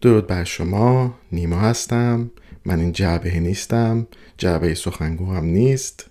[0.00, 2.30] درود بر شما نیما هستم
[2.64, 4.06] من این جعبه نیستم
[4.38, 6.10] جعبه سخنگو هم نیست.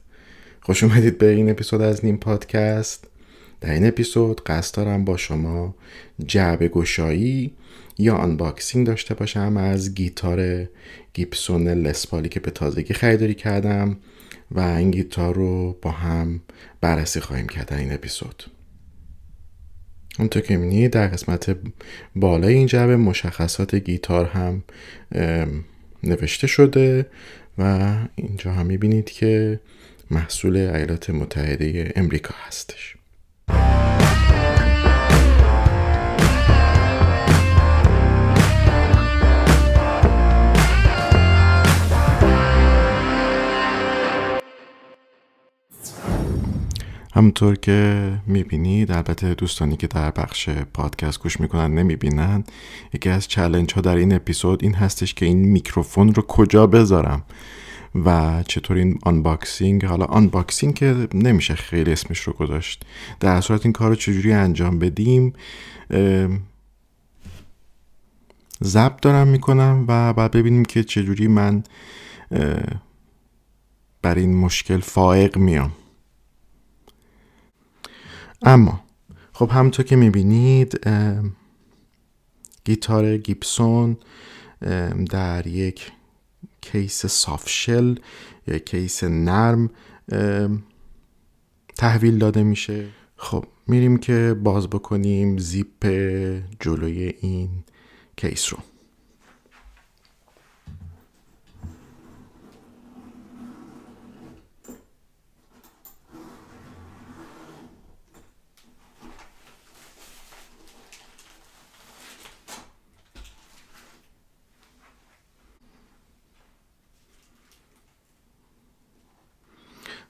[0.61, 3.07] خوش اومدید به این اپیزود از نیم پادکست.
[3.61, 5.75] در این اپیزود قصد دارم با شما
[6.25, 7.53] جعبه گشایی
[7.97, 10.67] یا unboxing داشته باشم از گیتار
[11.13, 13.97] Gibson Les Paul ی که به تازگی خریداری کردم
[14.51, 16.41] و این گیتار رو با هم
[16.81, 18.43] بررسی خواهیم کرد در این اپیزود.
[20.19, 21.55] اونطور که می‌بینید در قسمت
[22.15, 24.63] بالای این جعبه مشخصات گیتار هم
[26.03, 27.05] نوشته شده
[27.57, 29.59] و اینجا هم می‌بینید که
[30.11, 32.95] محصول ایالات متحده امریکا هستش.
[47.13, 52.43] همونطور که می‌بینید البته دوستانی که در بخش پادکست گوش می‌کنن نمی‌بینن
[52.93, 57.23] یکی از challenge ها در این اپیزود این هستش که این میکروفون رو کجا بذارم
[58.05, 62.85] و چطور این unboxing حالا unboxing که نمیشه خیلی اسمش رو گذاشت
[63.19, 65.33] در صورت این کار رو چجوری انجام بدیم
[68.63, 71.63] ضبط دارم می‌کنم و بعد ببینیم که چجوری من
[74.01, 75.71] بر این مشکل فائق میام.
[78.41, 78.83] اما
[79.33, 80.87] خب همونطور که می‌بینید
[82.65, 83.97] گیتار Gibson
[85.09, 85.91] در یک
[86.61, 87.95] case soft shell
[88.47, 89.69] یا case نرم
[91.77, 92.87] تحویل داده میشه.
[93.15, 95.85] خب میریم که باز بکنیم زیپ
[96.59, 97.49] جلوی این
[98.17, 98.59] case رو.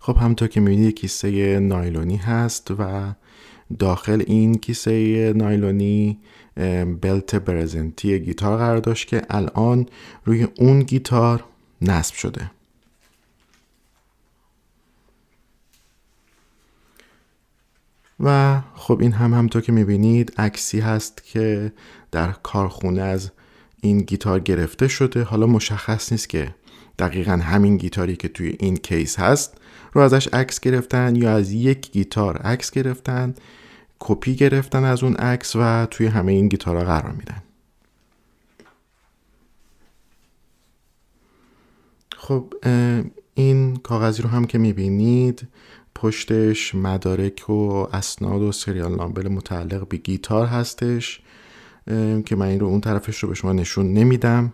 [0.09, 3.13] خب همونطور که می‌بینید کیسه نایلونی هست و
[3.79, 6.19] داخل این کیسه نایلونی
[7.01, 9.85] بلت برزنتی گیتار قرار داشت که الان
[10.25, 11.43] روی اون گیتار
[11.81, 12.51] نصب شده.
[18.19, 21.73] و خب این هم همطور که می‌بینید عکسی هست که
[22.11, 23.31] در کارخونه از
[23.81, 25.23] این گیتار گرفته شده.
[25.23, 26.55] حالا مشخص نیست که
[26.99, 29.57] دقیقا همین گیتاری که توی این case هست
[29.93, 33.35] رو ازش عکس گرفتن یا از یک گیتار عکس گرفتن
[33.99, 37.43] کپی گرفتن از اون عکس و توی همه این گیتارها قرار میدن.
[42.15, 42.53] خب
[43.33, 45.47] این کاغذی رو هم که می‌بینید
[45.95, 51.21] پشتش مدارک و اسناد و serial number متعلق به گیتار هستش
[52.25, 54.53] که من این رو اون طرفش رو به شما نشون نمیدم.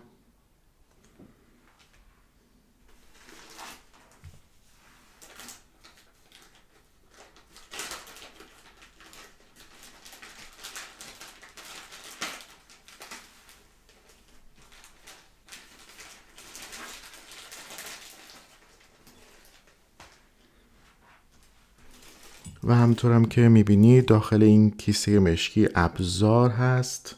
[22.66, 27.16] و همطورم که می‌بینید داخل این کیسه مشکی ابزار هست.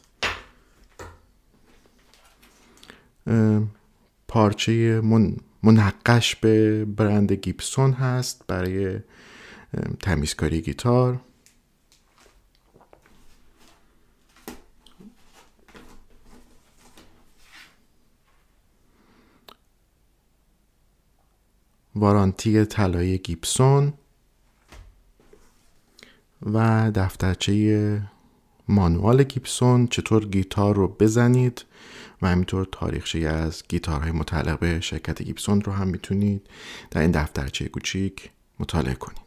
[4.27, 8.99] پارچه من منقش به برند گیبسون هست برای
[10.01, 11.19] تمیزکاری گیتار.
[21.95, 23.93] وارانتی طلای گیبسون.
[26.53, 28.01] و دفترچه
[28.67, 29.87] مانوال گیبسون.
[29.87, 31.65] چطور گیتار رو بزنید
[32.21, 36.47] و همینطور تاریخچه از گیتارهای متعلق به شرکت گیبسون رو هم می‌تونید
[36.91, 39.19] در این دفترچه کوچیک مطالعه کنید.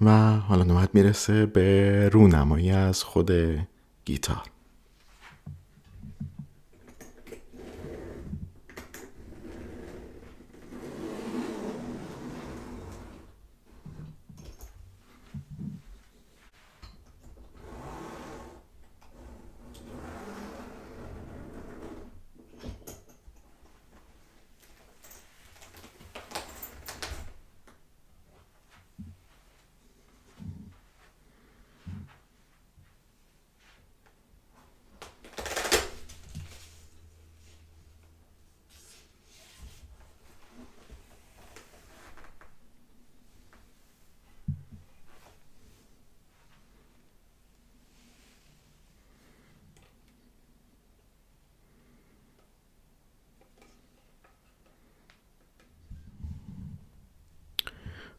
[0.00, 3.30] و حالا نوبت می‌رسه به رونمایی از خود
[4.04, 4.42] گیتار.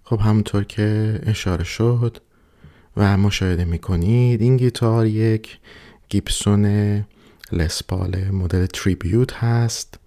[0.09, 2.17] خب همونطور که اشاره شد
[2.97, 5.57] و مشاهده می‌کنید این گیتار یک
[6.09, 6.65] Gibson
[7.51, 9.99] Les Paul مدل Tribute هست.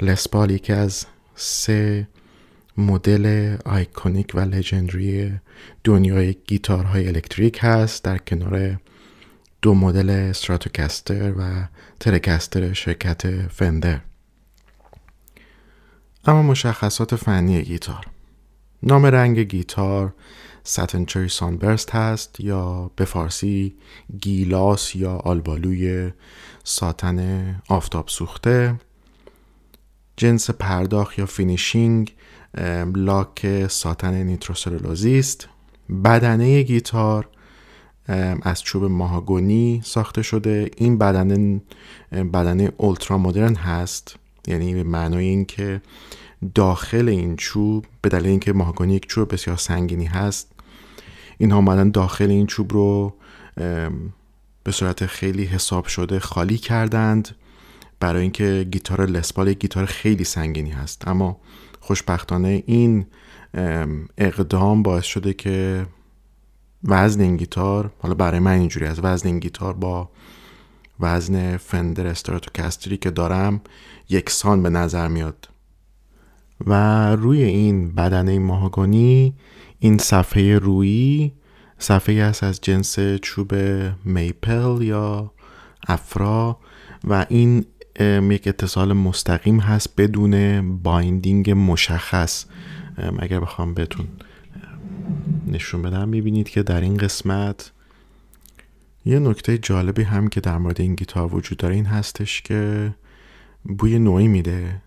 [0.00, 2.08] Les Paul یکی از سه
[2.76, 5.32] مدل iconic و legendary
[5.84, 8.04] دنیای گیتارهای الکتریک هست.
[8.04, 8.80] در کنار
[9.62, 11.68] دو مدل Stratocaster و
[12.00, 14.00] Telecaster شرکت Fender.
[16.24, 18.11] اما مشخصات فنی گیتار.
[18.84, 20.14] نام رنگ گیتار
[20.64, 23.76] Satin Cherry Sunburst هست یا به فارسی
[24.20, 26.12] گیلاس یا آلبالوی
[26.64, 28.74] ساتن آفتاب سوخته.
[30.16, 32.14] جنس پرداخت یا finishing
[32.94, 35.48] لاک ساتن نیتروسلولوزی است.
[36.04, 37.28] بدنه گیتار
[38.42, 40.70] از چوب ماهاگونی ساخته شده.
[40.76, 41.60] این بدنه
[42.12, 44.16] بدنه اولترا مدرن هست.
[44.46, 45.80] یعنی به معنای اینکه
[46.54, 50.52] داخل این چوب به دلیل اینکه ماهاگونی یک چوب بسیار سنگینی هست
[51.38, 53.14] اینها آمدن داخل این چوب رو
[54.64, 57.28] به صورت خیلی حساب شده خالی کردند
[58.00, 61.08] برای اینکه گیتار لسپال یک گیتار خیلی سنگینی هست.
[61.08, 61.40] اما
[61.80, 63.06] خوشبختانه این
[64.18, 65.86] اقدام باعث شده که
[66.84, 70.10] وزن این گیتار حالا برای من اینجوری از وزن این گیتار با
[71.00, 73.60] وزن فندر استراتوکستری که دارم
[74.08, 75.48] یکسان به نظر میاد.
[76.66, 79.34] و روی این بدنه ماهاگونی
[79.78, 81.32] این صفحه روی
[81.78, 83.54] صفحه است از جنس چوب
[84.04, 85.32] میپل یا
[85.88, 86.58] افرا
[87.04, 87.64] و این
[88.30, 92.44] یک اتصال مستقیم هست بدون بایندینگ مشخص.
[93.18, 94.06] اگر بخوام بهتون
[95.46, 97.72] نشون بدم می‌بینید که در این قسمت
[99.04, 102.94] یه نکته جالبی هم که در مورد این گیتار وجود داره این هستش که
[103.78, 104.82] بوی نوعی میده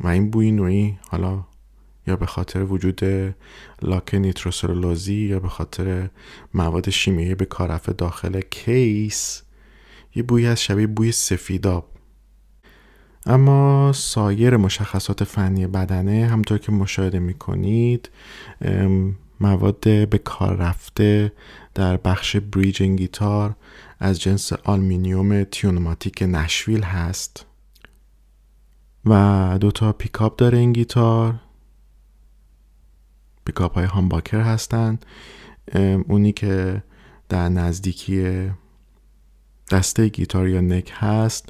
[0.00, 1.44] و این بوی نوعی حالا
[2.06, 3.00] یا به خاطر وجود
[3.82, 6.10] لاک نیتروسلولوزی یا به خاطر
[6.54, 9.42] مواد شیمیایی به کارفه داخل کیس
[10.14, 11.90] یه بوی از شبیه بوی سفیداب.
[13.26, 18.10] اما سایر مشخصات فنی بدنه همطور که مشاهده می‌کنید
[19.40, 21.32] مواد به کار رفته
[21.74, 23.56] در بخش bridge گیتار
[24.00, 27.46] از جنس آلمینیوم Tune-o-matic Nashville هست.
[29.06, 31.34] و دوتا پیکاپ داره این گیتار.
[33.44, 35.06] پیکاپ های humbucker هستند
[36.08, 36.82] اونی که
[37.28, 38.50] در نزدیکی
[39.70, 41.48] دسته گیتار یا neck هست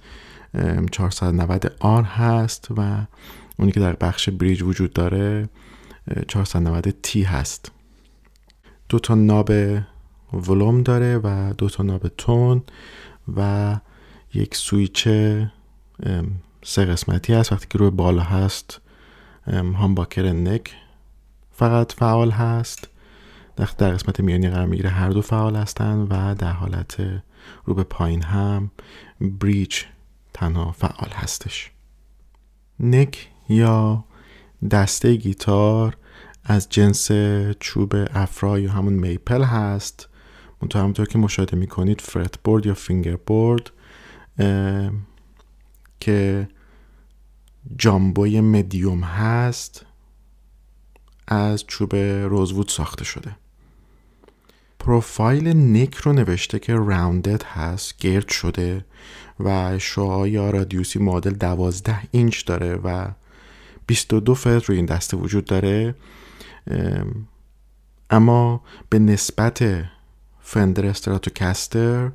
[0.90, 3.06] 490 R هست و
[3.58, 5.48] اونی که در بخش بریج وجود داره
[6.28, 7.72] 490 تی هست.
[8.88, 9.50] دو تا ناب
[10.32, 12.62] ولوم داره و دو تا ناب تون
[13.36, 13.76] و
[14.34, 15.08] یک سویچ
[16.62, 17.52] سه قسمتی هست.
[17.52, 18.80] وقتی که روی بالا هست
[19.52, 20.74] هامباکر نک
[21.52, 22.88] فقط فعال هست.
[23.56, 27.22] در قسمت میانی قرار می‌گیره هر دو فعال هستند و در حالت
[27.64, 28.70] رو به پایین هم
[29.20, 29.82] بریج
[30.32, 31.70] تنها فعال هستش.
[32.80, 34.04] نک یا
[34.70, 35.96] دسته گیتار
[36.44, 37.10] از جنس
[37.60, 40.08] چوب افرا یا همون میپل هست.
[40.62, 43.70] منطقه همونطور که مشاهده می‌کنید فرت بورد یا فینگر بورد
[46.00, 46.48] که
[47.76, 49.86] جامبوی مدیوم هست
[51.28, 53.36] از چوب روزوود ساخته شده.
[54.78, 58.84] پروفایل نک رو نوشته که راوندد هست گرد شده
[59.40, 63.08] و شعاع یا رادیوسی معادل 12 اینچ داره و
[63.86, 65.94] 22 فرد روی این دسته وجود داره.
[68.10, 69.84] اما به نسبت
[70.40, 72.12] فندر استراتوکستر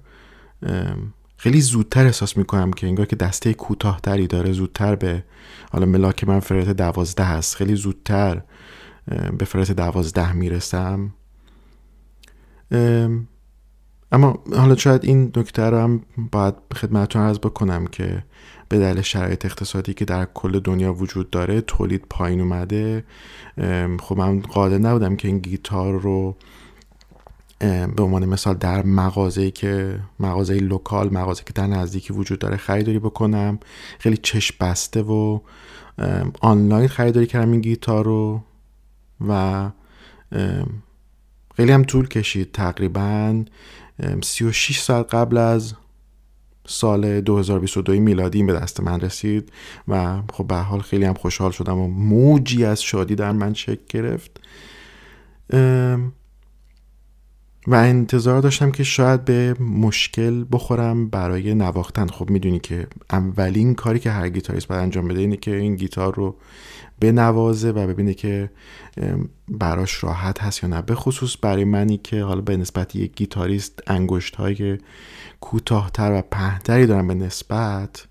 [1.38, 5.24] خیلی زودتر احساس می‌کنم که انگار که دسته کوتاهتری داره زودتر به
[5.72, 8.42] حالا ملاک من فرت دوازده هست خیلی زودتر
[9.38, 11.14] به فرت دوازده می‌رسم.
[14.12, 16.02] اما حالا شاید این نکته رو هم
[16.32, 18.24] باید خدمتتون عرض بکنم که
[18.70, 23.04] به دلیل شرایط اقتصادی که در کل دنیا وجود داره تولید پایین اومده.
[24.00, 26.36] خب من قادر نبودم که این گیتار رو
[27.60, 33.00] به عنوان مثال در مغازه که مغازه لوکال مغازه که در نزدیکی وجود داره خریداری
[33.00, 33.60] بکنم.
[34.00, 35.40] خیلی چشم بسته و
[36.42, 38.42] آنلاین خریداری کردم این گیتار رو
[39.28, 39.70] و
[41.56, 43.44] خیلی هم طول کشید تقریبا.
[44.22, 45.74] 36 ساعت قبل از
[46.68, 49.52] سال 2022 میلادی به دست من رسید
[49.88, 53.84] و خب به حال خیلی هم خوشحال شدم و موجی از شادی در من شکل
[53.90, 54.40] گرفت.
[57.70, 62.08] و انتظار داشتم که شاید به مشکل بخورم برای نواختن.
[62.08, 66.16] خب می‌دونی که اولین کاری که هر گیتاریست باید انجام بده اینه که این گیتار
[66.16, 66.36] رو
[67.00, 68.50] بنوازه و ببینه که
[69.48, 70.82] براش راحت هست یا نه.
[70.82, 74.78] به خصوص برای منی که حالا به نسبت یک گیتاریست انگشت های
[75.42, 78.08] کوتاهتر و پهتری دارم به نسبت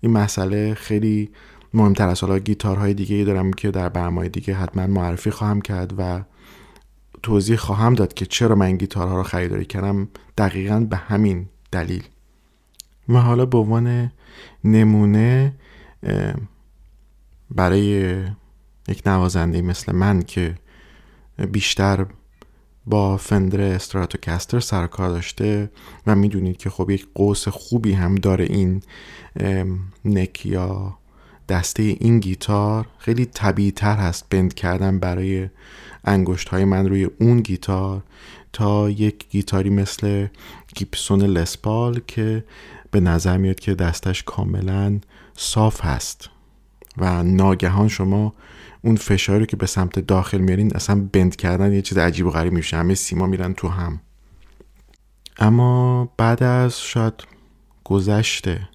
[0.00, 1.30] این مسئله خیلی
[1.74, 6.22] مهمتر از حالا گیتارهای دیگه دارم که در برنامه دیگه حتما معرفی خواهم کرد و
[7.22, 10.08] توضیح خواهم داد که چرا من گیتارها رو خریداری کردم
[10.38, 12.02] دقیقا به همین دلیل.
[13.08, 14.12] و حالا به عنوان
[14.64, 15.54] نمونه
[17.50, 18.24] برای
[18.88, 20.54] یک نوازنده مثل من که
[21.52, 22.06] بیشتر
[22.86, 25.70] با فندر استراتوکستر سرکار داشته
[26.06, 28.82] و می‌دونید که خب یک قوس خوبی هم داره این
[30.04, 30.98] نک یا
[31.48, 35.48] دسته این گیتار خیلی طبیعی تر هست بند کردن برای
[36.08, 38.02] انگشت های من روی اون گیتار
[38.52, 40.26] تا یک گیتاری مثل
[40.74, 42.44] گیپسون لسپال که
[42.90, 45.00] به نظر میاد که دستش کاملا
[45.36, 46.30] صاف هست.
[46.96, 48.34] و ناگهان شما
[48.82, 52.52] اون فشاری که به سمت داخل میارین اصلا بند کردن یه چیز عجیب و غریب
[52.52, 52.76] میشه.
[52.76, 54.00] همه سیما میرن تو هم.
[55.38, 57.14] اما بعد از شاید
[57.84, 58.68] گذشته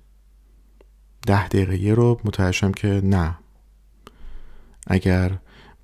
[1.28, 3.38] ده دقیقه رو متوجه که نه.
[4.88, 5.38] اگر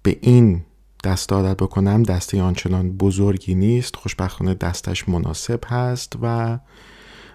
[0.04, 0.62] به این
[1.04, 6.60] دست عادت بکنم دسته آنچنان بزرگی نیست خوشبختانه دستش مناسب هست و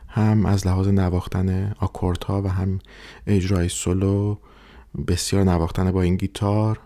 [0.08, 1.74] هم از لحاظ نواختن
[2.26, 2.78] ها و هم
[3.26, 4.36] اجرای سولو
[5.08, 6.80] بسیار نواختن با این گیتار.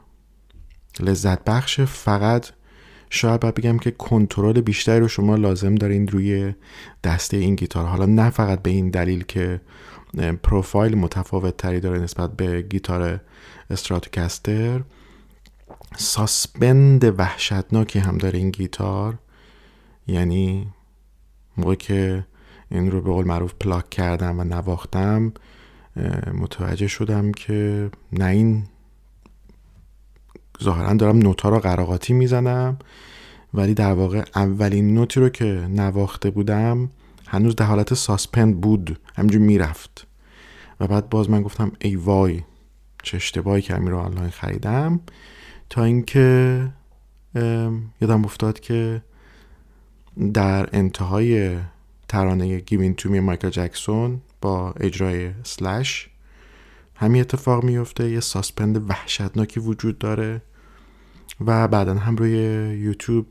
[1.00, 2.46] لذت بخش فقط
[3.10, 6.54] شاید باید بگم که کنترل بیشتری رو شما لازم دارین روی
[7.04, 7.86] دسته این گیتار.
[7.86, 9.60] حالا نه فقط به این دلیل که
[10.42, 13.20] پروفایل متفاوت تری داره نسبت به گیتار
[13.70, 14.82] Stratocaster
[15.96, 19.18] sustain وحشتناکی هم داره این گیتار.
[20.06, 20.66] یعنی
[21.56, 22.26] موقع که
[22.70, 25.32] این رو به قول معروف پلاک کردم و نواختم
[26.34, 28.64] متوجه شدم که نه این
[30.62, 32.78] ظاهرا دارم نوتا رو قراقاتی می‌زنم
[33.54, 36.90] ولی در واقع اولین نوتی رو که نواخته بودم
[37.26, 40.06] هنوز در حالت ساسپند بود همینجور می‌رفت.
[40.80, 42.42] و بعد باز من گفتم ای وای
[43.02, 45.00] چه اشتباهی که رو آنلاین خریدم.
[45.70, 46.68] تا اینکه
[48.00, 49.02] یادم افتاد که
[50.34, 51.58] در انتهای
[52.08, 56.10] ترانه Give In to Me مایکل جکسون با اجرای اسلش
[56.94, 60.42] همین اتفاق میفته یه sustain وحشتناکی وجود داره
[61.46, 62.32] و بعدا هم روی
[62.78, 63.26] یوتیوب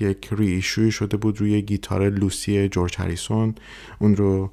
[0.00, 3.54] یک ریشوی شده بود روی گیتار لوسی جورج هریسون
[3.98, 4.50] اون رو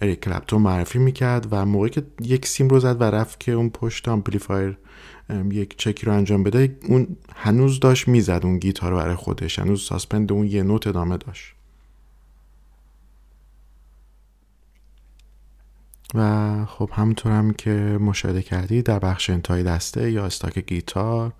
[0.00, 3.70] اریک کلپتون معرفی می‌کرد و موقعی که یک سیم رو زد و رفت که اون
[3.70, 4.78] پشت آمپلیفایر
[5.50, 9.82] یک چکی رو انجام بده اون هنوز داشت می‌زد اون گیتار رو برای خودش هنوز
[9.82, 11.54] sustain اون یه note ادامه داشت.
[16.14, 21.32] و خب همطور هم که مشاهده کردی در بخش انتهای دسته یا stock گیتار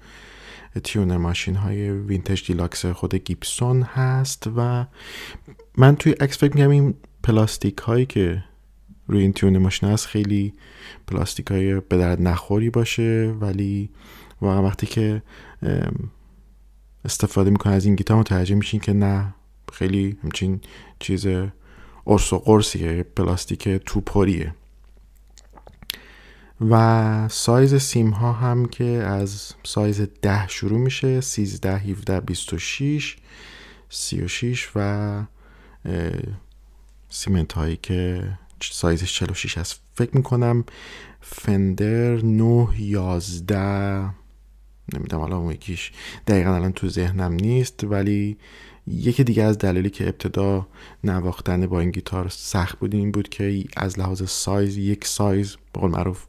[0.85, 4.87] tuner machine های vintage deluxe خود گیبسون هست و
[5.77, 6.95] من توی عکس فکر می‌کردم این
[7.29, 8.45] پلاستیک هایی که
[9.07, 10.55] روی این tune machine هست خیلی
[11.07, 13.91] پلاستیک های به درد نخوری باشه ولی
[14.41, 15.23] واقعا وقتی که
[17.05, 19.35] استفاده می‌کنه از این گیتار متوجه میشین که نه
[19.73, 20.61] خیلی همچین
[20.99, 21.27] چیز
[22.05, 24.55] قرص و قرصیه پلاستیک توپریه.
[26.71, 33.17] و سایز سیم ها هم که از سایز 10 شروع میشه 13 17 26
[33.89, 35.23] 36 و
[37.09, 38.29] سیم انتهایی که
[38.63, 39.81] سایزش 46 هست.
[39.95, 40.65] فکر می‌کنم
[41.21, 44.11] فندر 9 11
[44.95, 45.93] نمی‌دونم حالا اون یکیش
[46.27, 48.37] دقیقا الان تو ذهنم نیست ولی
[48.87, 50.67] یکی دیگه از دلیلی که ابتدا
[51.05, 55.81] نواختن با این گیتار سخت بود این بود که از لحاظ سایز یک سایز به
[55.81, 56.27] قول معروف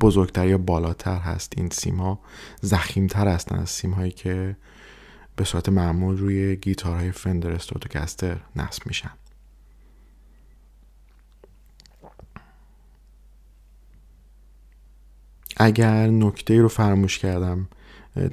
[0.00, 1.52] بزرگتر یا بالاتر هست.
[1.56, 2.20] این سیم ها
[2.60, 4.56] زخیمتر هستن از سیم هایی که
[5.36, 9.10] به صورت معمول روی گیتارهای فندر استروتوکستر نصب میشن.
[15.58, 17.68] اگر نکته رو فراموش کردم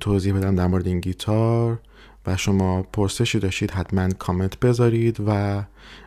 [0.02, 1.80] توضیح بدم در مورد این گیتار
[2.26, 5.64] و شما پرسشی داشتید حتما کامنت بذارید و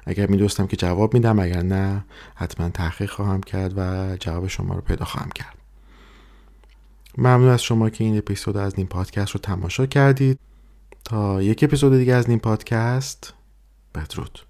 [0.06, 4.80] اگر می‌دونستم که جواب میدم اگر نه حتما تحقیق خواهم کرد و جواب شما رو
[4.80, 5.54] پیدا خواهم کرد.
[7.18, 10.38] ممنون از شما که این اپیزود از نیم پادکست رو تماشا کردید.
[11.04, 13.34] تا یک اپیزود دیگه از نیم پادکست
[13.94, 14.47] بدرود.